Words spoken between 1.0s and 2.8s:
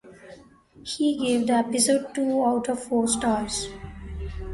gave the episode two out